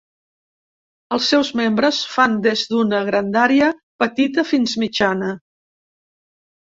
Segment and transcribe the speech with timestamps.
[1.17, 3.67] Els seus membres fan des d'una grandària
[4.05, 5.29] petita fins mitjana.